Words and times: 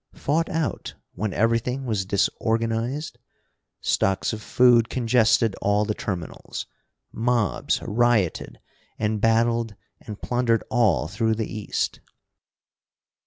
Fought 0.15 0.49
out, 0.49 0.95
when 1.13 1.31
everything 1.31 1.85
was 1.85 2.05
disorganized? 2.05 3.19
Stocks 3.81 4.33
of 4.33 4.41
food 4.41 4.89
congested 4.89 5.55
all 5.61 5.85
the 5.85 5.93
terminals, 5.93 6.65
mobs 7.11 7.79
rioted 7.83 8.59
and 8.97 9.21
battled 9.21 9.75
and 9.99 10.19
plundered 10.19 10.63
all 10.71 11.07
through 11.07 11.35
the 11.35 11.55
east. 11.55 11.99